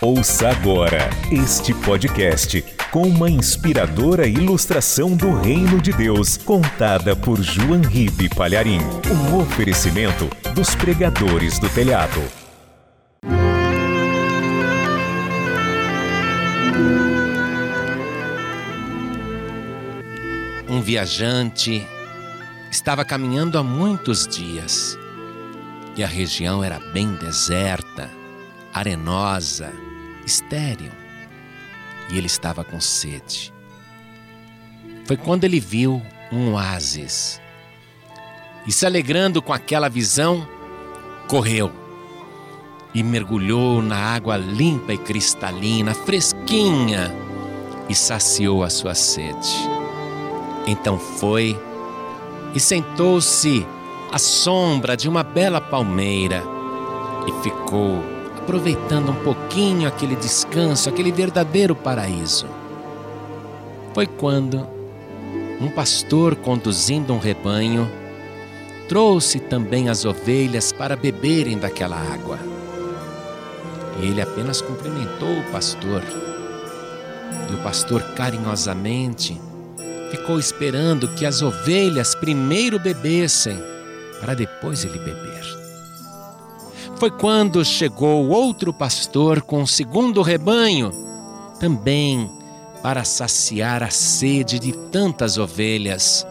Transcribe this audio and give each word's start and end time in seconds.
Ouça 0.00 0.50
agora 0.50 1.08
este 1.30 1.72
podcast 1.72 2.62
com 2.90 3.02
uma 3.02 3.30
inspiradora 3.30 4.26
ilustração 4.26 5.16
do 5.16 5.34
Reino 5.40 5.80
de 5.80 5.92
Deus, 5.92 6.36
contada 6.36 7.16
por 7.16 7.40
João 7.40 7.80
Ribe 7.80 8.28
Palharim. 8.28 8.80
Um 9.10 9.38
oferecimento 9.38 10.28
dos 10.54 10.74
pregadores 10.74 11.58
do 11.58 11.68
telhado. 11.68 12.22
Um 20.68 20.82
viajante 20.82 21.86
estava 22.70 23.04
caminhando 23.04 23.56
há 23.56 23.62
muitos 23.62 24.26
dias 24.26 24.98
e 25.96 26.02
a 26.02 26.06
região 26.06 26.62
era 26.62 26.80
bem 26.92 27.14
deserta, 27.14 28.10
arenosa, 28.74 29.72
estéril 30.26 30.90
e 32.10 32.18
ele 32.18 32.26
estava 32.26 32.64
com 32.64 32.80
sede. 32.80 33.54
Foi 35.06 35.16
quando 35.16 35.44
ele 35.44 35.60
viu 35.60 36.02
um 36.32 36.54
oásis 36.54 37.40
e, 38.66 38.72
se 38.72 38.84
alegrando 38.84 39.40
com 39.40 39.52
aquela 39.52 39.88
visão, 39.88 40.46
correu 41.28 41.70
e 42.94 43.02
mergulhou 43.02 43.80
na 43.80 43.96
água 43.96 44.36
limpa 44.36 44.92
e 44.92 44.98
cristalina, 44.98 45.94
fresquinha, 45.94 47.14
e 47.88 47.94
saciou 47.94 48.64
a 48.64 48.70
sua 48.70 48.94
sede. 48.94 49.54
Então 50.66 50.98
foi 50.98 51.58
e 52.54 52.60
sentou-se 52.60 53.66
à 54.10 54.18
sombra 54.18 54.96
de 54.96 55.08
uma 55.08 55.22
bela 55.22 55.60
palmeira 55.60 56.42
e 57.26 57.42
ficou 57.42 58.13
aproveitando 58.44 59.10
um 59.10 59.24
pouquinho 59.24 59.88
aquele 59.88 60.14
descanso, 60.16 60.90
aquele 60.90 61.10
verdadeiro 61.10 61.74
paraíso. 61.74 62.46
Foi 63.94 64.06
quando 64.06 64.66
um 65.58 65.70
pastor 65.70 66.36
conduzindo 66.36 67.14
um 67.14 67.18
rebanho 67.18 67.90
trouxe 68.86 69.40
também 69.40 69.88
as 69.88 70.04
ovelhas 70.04 70.72
para 70.72 70.94
beberem 70.94 71.56
daquela 71.56 71.96
água. 71.96 72.38
E 73.98 74.08
ele 74.08 74.20
apenas 74.20 74.60
cumprimentou 74.60 75.38
o 75.38 75.50
pastor. 75.50 76.02
E 77.50 77.54
o 77.54 77.62
pastor 77.62 78.02
carinhosamente 78.14 79.40
ficou 80.10 80.38
esperando 80.38 81.08
que 81.08 81.24
as 81.24 81.40
ovelhas 81.40 82.14
primeiro 82.14 82.78
bebessem, 82.78 83.58
para 84.20 84.34
depois 84.34 84.84
ele 84.84 84.98
beber. 84.98 85.63
Foi 87.04 87.10
quando 87.10 87.62
chegou 87.62 88.30
outro 88.30 88.72
pastor 88.72 89.42
com 89.42 89.62
o 89.62 89.66
segundo 89.66 90.22
rebanho, 90.22 90.90
também 91.60 92.30
para 92.82 93.04
saciar 93.04 93.82
a 93.82 93.90
sede 93.90 94.58
de 94.58 94.72
tantas 94.72 95.36
ovelhas. 95.36 96.26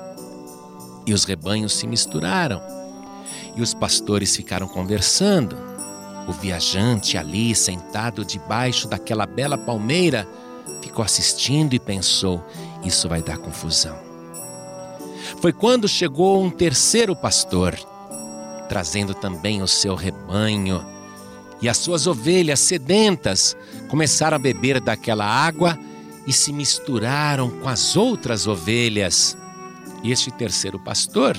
E 1.06 1.14
os 1.14 1.26
rebanhos 1.26 1.74
se 1.74 1.86
misturaram, 1.86 2.60
e 3.56 3.62
os 3.62 3.76
pastores 3.76 4.36
ficaram 4.36 4.68
conversando. 4.68 5.56
O 6.28 6.32
viajante 6.32 7.20
ali, 7.20 7.54
sentado 7.54 8.26
debaixo 8.26 8.88
daquela 8.88 9.28
bela 9.28 9.60
palmeira, 9.60 10.28
ficou 10.82 11.06
assistindo 11.06 11.76
e 11.76 11.80
pensou: 11.80 12.44
isso 12.84 13.08
vai 13.08 13.22
dar 13.22 13.38
confusão. 13.38 13.96
Foi 15.40 15.54
quando 15.54 15.88
chegou 15.88 16.44
um 16.44 16.50
terceiro 16.50 17.16
pastor, 17.16 17.78
trazendo 18.74 19.14
também 19.14 19.62
o 19.62 19.68
seu 19.68 19.94
rebanho, 19.94 20.84
e 21.62 21.70
as 21.70 21.78
suas 21.78 22.08
ovelhas 22.08 22.60
sedentas 22.60 23.56
começaram 23.88 24.36
a 24.36 24.40
beber 24.40 24.82
daquela 24.82 25.28
água 25.28 25.78
e 26.26 26.34
se 26.34 26.52
misturaram 26.52 27.52
com 27.52 27.70
as 27.70 27.96
outras 27.96 28.48
ovelhas. 28.48 29.38
E 30.02 30.12
este 30.12 30.32
terceiro 30.32 30.80
pastor, 30.80 31.38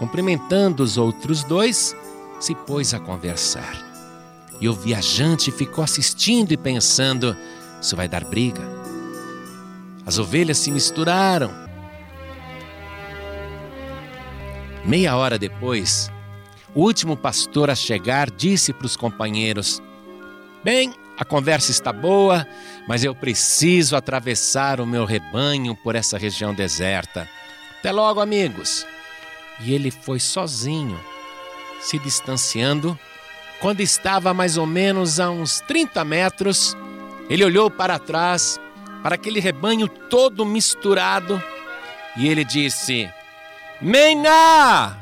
cumprimentando 0.00 0.82
os 0.82 0.98
outros 0.98 1.44
dois, 1.44 1.94
se 2.40 2.56
pôs 2.56 2.92
a 2.92 2.98
conversar. 2.98 3.80
E 4.60 4.68
o 4.68 4.74
viajante 4.74 5.52
ficou 5.52 5.84
assistindo 5.84 6.50
e 6.50 6.56
pensando: 6.56 7.36
isso 7.80 7.94
vai 7.94 8.08
dar 8.08 8.24
briga. 8.24 8.62
As 10.04 10.18
ovelhas 10.18 10.58
se 10.58 10.72
misturaram. 10.72 11.54
Meia 14.84 15.14
hora 15.16 15.38
depois, 15.38 16.10
o 16.78 16.82
último 16.82 17.16
pastor 17.16 17.70
a 17.70 17.74
chegar 17.74 18.30
disse 18.30 18.72
para 18.72 18.86
os 18.86 18.96
companheiros: 18.96 19.82
Bem, 20.62 20.94
a 21.18 21.24
conversa 21.24 21.72
está 21.72 21.92
boa, 21.92 22.46
mas 22.86 23.02
eu 23.02 23.16
preciso 23.16 23.96
atravessar 23.96 24.80
o 24.80 24.86
meu 24.86 25.04
rebanho 25.04 25.74
por 25.74 25.96
essa 25.96 26.16
região 26.16 26.54
deserta. 26.54 27.28
Até 27.80 27.90
logo, 27.90 28.20
amigos. 28.20 28.86
E 29.58 29.74
ele 29.74 29.90
foi 29.90 30.20
sozinho, 30.20 31.00
se 31.80 31.98
distanciando. 31.98 32.96
Quando 33.58 33.80
estava 33.80 34.32
mais 34.32 34.56
ou 34.56 34.64
menos 34.64 35.18
a 35.18 35.28
uns 35.30 35.60
30 35.62 36.04
metros, 36.04 36.76
ele 37.28 37.44
olhou 37.44 37.68
para 37.68 37.98
trás, 37.98 38.56
para 39.02 39.16
aquele 39.16 39.40
rebanho 39.40 39.88
todo 39.88 40.46
misturado, 40.46 41.42
e 42.16 42.28
ele 42.28 42.44
disse: 42.44 43.10
Meina! 43.82 44.96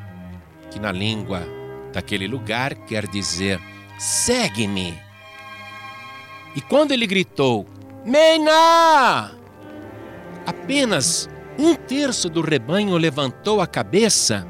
Que 0.71 0.81
na 0.81 0.91
língua 0.91 1.56
daquele 1.97 2.29
lugar 2.29 2.75
quer 2.75 3.07
dizer: 3.07 3.59
segue-me. 3.99 5.01
E 6.55 6.61
quando 6.61 6.93
ele 6.93 7.07
gritou: 7.07 7.67
Meina! 8.05 9.33
Apenas 10.45 11.27
um 11.59 11.75
terço 11.75 12.29
do 12.29 12.43
rebanho 12.43 12.99
levantou 12.99 13.63
a 13.63 13.67
cabeça 13.67 14.47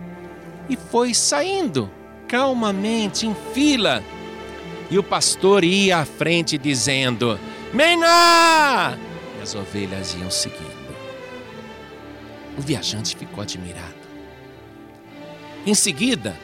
e 0.68 0.76
foi 0.76 1.14
saindo 1.14 1.88
calmamente 2.26 3.28
em 3.28 3.36
fila. 3.54 4.02
E 4.90 4.98
o 4.98 5.02
pastor 5.04 5.62
ia 5.62 5.98
à 5.98 6.04
frente 6.04 6.58
dizendo: 6.58 7.38
Meina! 7.72 8.98
E 9.38 9.42
as 9.42 9.54
ovelhas 9.54 10.16
iam 10.18 10.32
seguindo. 10.32 10.74
O 12.58 12.60
viajante 12.60 13.14
ficou 13.14 13.40
admirado. 13.40 13.94
Em 15.64 15.74
seguida, 15.74 16.36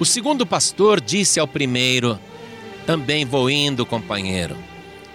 o 0.00 0.04
segundo 0.06 0.46
pastor 0.46 1.00
disse 1.00 1.38
ao 1.38 1.46
primeiro: 1.46 2.18
Também 2.86 3.26
vou 3.26 3.50
indo, 3.50 3.84
companheiro. 3.84 4.56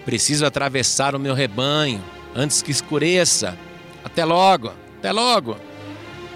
Preciso 0.06 0.46
atravessar 0.46 1.16
o 1.16 1.19
meu 1.19 1.34
rebanho 1.34 2.01
antes 2.35 2.62
que 2.62 2.69
escureça. 2.69 3.57
Até 4.03 4.23
logo, 4.23 4.72
até 5.00 5.12
logo. 5.12 5.57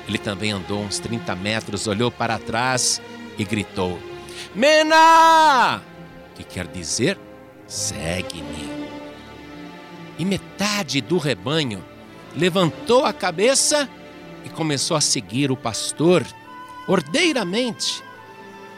Ele 0.08 0.18
também 0.18 0.52
andou 0.52 0.82
uns 0.82 0.98
30 0.98 1.36
metros, 1.36 1.86
olhou 1.86 2.10
para 2.10 2.40
trás 2.40 3.00
e 3.38 3.44
gritou: 3.44 4.00
Mena! 4.56 5.84
Que 6.34 6.44
quer 6.44 6.66
dizer: 6.66 7.20
segue-me. 7.68 8.68
E 10.18 10.26
metade 10.26 11.00
do 11.02 11.20
rebanho 11.20 11.86
levantou 12.36 13.06
a 13.06 13.14
cabeça 13.14 13.88
e 14.44 14.50
começou 14.50 14.98
a 14.98 15.02
seguir 15.02 15.52
o 15.52 15.56
pastor 15.56 16.26
ordeiramente, 16.88 18.04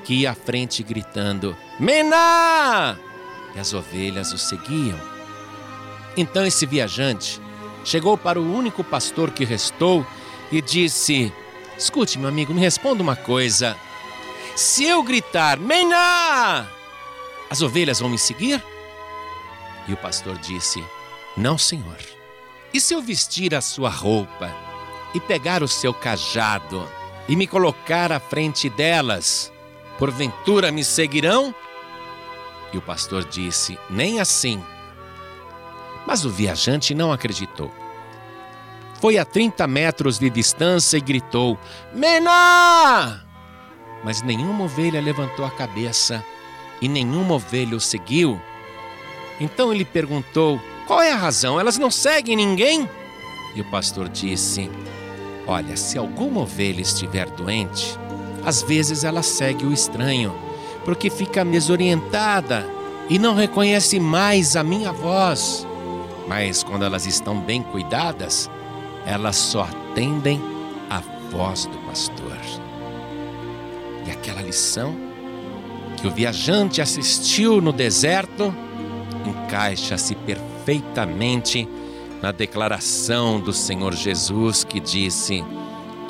que 0.04 0.14
ia 0.14 0.32
à 0.32 0.36
frente 0.36 0.84
gritando: 0.84 1.56
Mena! 1.80 2.98
E 3.56 3.60
as 3.60 3.74
ovelhas 3.74 4.32
o 4.32 4.38
seguiam. 4.38 5.00
Então 6.16 6.46
esse 6.46 6.66
viajante 6.66 7.40
chegou 7.84 8.18
para 8.18 8.40
o 8.40 8.56
único 8.56 8.84
pastor 8.84 9.32
que 9.32 9.46
restou 9.46 10.06
e 10.52 10.62
disse: 10.62 11.32
Escute, 11.78 12.20
meu 12.20 12.30
amigo, 12.30 12.54
me 12.54 12.60
responda 12.60 13.02
uma 13.02 13.16
coisa. 13.16 13.78
Se 14.56 14.86
eu 14.86 15.02
gritar, 15.04 15.58
Mena! 15.58 16.68
As 17.50 17.62
ovelhas 17.62 18.00
vão 18.00 18.10
me 18.10 18.18
seguir? 18.18 18.64
E 19.88 19.94
o 19.94 19.98
pastor 19.98 20.38
disse: 20.38 20.84
Não, 21.36 21.58
senhor. 21.58 21.98
E 22.74 22.80
se 22.80 22.94
eu 22.94 23.02
vestir 23.02 23.54
a 23.54 23.62
sua 23.62 23.90
roupa 23.90 24.50
e 25.14 25.20
pegar 25.20 25.62
o 25.62 25.68
seu 25.68 25.94
cajado 25.94 26.88
e 27.28 27.36
me 27.36 27.46
colocar 27.46 28.12
à 28.12 28.20
frente 28.20 28.70
delas, 28.70 29.52
porventura 30.02 30.72
me 30.72 30.84
seguirão? 30.84 31.54
E 32.74 32.78
o 32.80 32.82
pastor 32.82 33.24
disse: 33.24 33.78
Nem 33.88 34.20
assim. 34.20 34.60
Mas 36.08 36.26
o 36.26 36.30
viajante 36.32 36.96
não 36.96 37.14
acreditou. 37.14 37.72
Foi 39.00 39.20
a 39.20 39.26
30 39.26 39.68
metros 39.68 40.18
de 40.18 40.28
distância 40.28 40.98
e 40.98 41.02
gritou: 41.02 41.56
Mena! 41.94 43.24
Mas 44.04 44.24
nenhuma 44.24 44.64
ovelha 44.64 45.00
levantou 45.00 45.46
a 45.46 45.52
cabeça 45.52 46.26
e 46.82 46.88
nenhuma 46.88 47.36
ovelha 47.36 47.78
o 47.78 47.80
seguiu. 47.80 48.42
Então 49.40 49.72
ele 49.72 49.86
perguntou: 49.86 50.60
Qual 50.88 51.00
é 51.00 51.12
a 51.12 51.16
razão? 51.18 51.60
Elas 51.60 51.78
não 51.78 51.92
seguem 51.92 52.36
ninguém? 52.36 52.90
E 53.54 53.62
o 53.62 53.70
pastor 53.70 54.10
disse: 54.10 54.68
Olha, 55.46 55.78
se 55.78 55.96
alguma 55.96 56.42
ovelha 56.42 56.82
estiver 56.82 57.30
doente, 57.30 58.01
às 58.44 58.62
vezes 58.62 59.04
ela 59.04 59.24
segue 59.24 59.66
o 59.66 59.74
estranho, 59.74 60.34
porque 60.84 61.10
fica 61.10 61.46
desorientada 61.46 62.68
e 63.10 63.20
não 63.20 63.36
reconhecem 63.36 64.00
mais 64.00 64.56
a 64.56 64.64
minha 64.64 64.92
voz. 64.92 65.68
Mas 66.28 66.64
quando 66.64 66.86
elas 66.86 67.06
estão 67.06 67.40
bem 67.40 67.62
cuidadas, 67.62 68.50
elas 69.06 69.36
só 69.36 69.64
atendem 69.64 70.42
a 70.90 71.02
voz 71.30 71.66
do 71.66 71.78
pastor. 71.80 72.38
E 74.08 74.12
aquela 74.12 74.42
lição 74.42 74.96
que 75.98 76.08
o 76.08 76.12
viajante 76.12 76.82
assistiu 76.82 77.62
no 77.62 77.72
deserto 77.72 78.54
encaixa-se 79.26 80.16
perfeitamente 80.16 81.68
na 82.22 82.32
declaração 82.32 83.40
do 83.40 83.52
Senhor 83.52 83.94
Jesus 83.94 84.64
que 84.64 84.80
disse: 84.80 85.44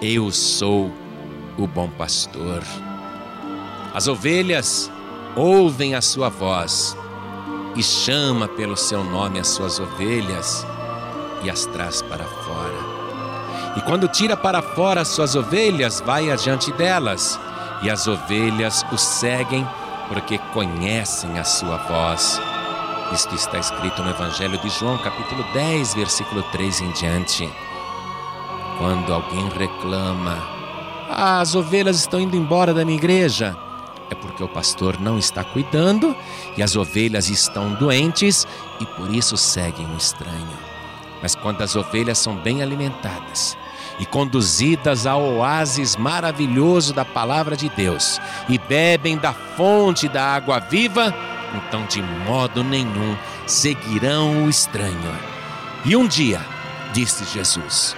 Eu 0.01 0.31
sou 0.31 0.91
o 1.57 1.67
bom 1.67 1.89
pastor. 1.89 2.61
As 3.93 4.07
ovelhas 4.07 4.91
ouvem 5.35 5.95
a 5.95 6.01
sua 6.01 6.29
voz 6.29 6.97
e 7.75 7.83
chama 7.83 8.47
pelo 8.47 8.75
seu 8.75 9.03
nome 9.03 9.39
as 9.39 9.47
suas 9.47 9.79
ovelhas 9.79 10.65
e 11.43 11.49
as 11.49 11.65
traz 11.65 12.01
para 12.01 12.25
fora. 12.25 13.01
E 13.75 13.81
quando 13.81 14.07
tira 14.07 14.35
para 14.35 14.61
fora 14.61 15.01
as 15.01 15.07
suas 15.07 15.35
ovelhas, 15.35 16.01
vai 16.01 16.29
adiante 16.29 16.71
delas, 16.73 17.39
e 17.81 17.89
as 17.89 18.07
ovelhas 18.07 18.85
o 18.91 18.97
seguem 18.97 19.67
porque 20.09 20.37
conhecem 20.53 21.39
a 21.39 21.43
sua 21.43 21.77
voz. 21.77 22.39
Isto 23.13 23.33
está 23.35 23.57
escrito 23.57 24.03
no 24.03 24.09
Evangelho 24.09 24.57
de 24.57 24.69
João, 24.69 24.97
capítulo 24.97 25.43
10, 25.53 25.93
versículo 25.93 26.43
3 26.51 26.81
em 26.81 26.91
diante. 26.91 27.49
Quando 28.77 29.13
alguém 29.13 29.47
reclama, 29.49 30.60
as 31.13 31.55
ovelhas 31.55 31.97
estão 31.97 32.19
indo 32.19 32.35
embora 32.35 32.73
da 32.73 32.85
minha 32.85 32.97
igreja, 32.97 33.55
é 34.09 34.15
porque 34.15 34.43
o 34.43 34.47
pastor 34.47 34.99
não 34.99 35.17
está 35.17 35.43
cuidando 35.43 36.15
e 36.57 36.63
as 36.63 36.75
ovelhas 36.75 37.29
estão 37.29 37.73
doentes 37.73 38.47
e 38.79 38.85
por 38.85 39.13
isso 39.13 39.37
seguem 39.37 39.85
o 39.87 39.97
estranho. 39.97 40.57
Mas 41.21 41.35
quando 41.35 41.61
as 41.61 41.75
ovelhas 41.75 42.17
são 42.17 42.35
bem 42.35 42.61
alimentadas, 42.61 43.57
e 44.01 44.05
conduzidas 44.05 45.05
ao 45.05 45.21
oásis 45.21 45.95
maravilhoso 45.95 46.91
da 46.91 47.05
palavra 47.05 47.55
de 47.55 47.69
Deus 47.69 48.19
e 48.49 48.57
bebem 48.57 49.15
da 49.15 49.31
fonte 49.31 50.07
da 50.07 50.33
água 50.33 50.59
viva, 50.59 51.13
então 51.53 51.85
de 51.85 52.01
modo 52.01 52.63
nenhum 52.63 53.15
seguirão 53.45 54.45
o 54.45 54.49
estranho. 54.49 55.15
E 55.85 55.95
um 55.95 56.07
dia, 56.07 56.41
disse 56.93 57.25
Jesus, 57.25 57.95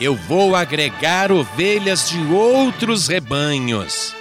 eu 0.00 0.14
vou 0.14 0.54
agregar 0.54 1.32
ovelhas 1.32 2.08
de 2.08 2.20
outros 2.32 3.08
rebanhos, 3.08 4.14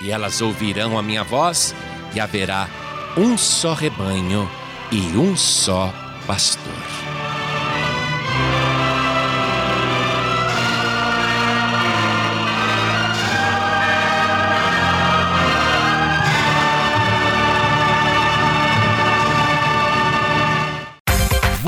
e 0.00 0.10
elas 0.10 0.40
ouvirão 0.40 0.98
a 0.98 1.02
minha 1.02 1.22
voz, 1.22 1.74
e 2.14 2.20
haverá 2.20 2.68
um 3.16 3.36
só 3.36 3.74
rebanho 3.74 4.50
e 4.90 5.00
um 5.16 5.36
só 5.36 5.92
pastor. 6.26 6.99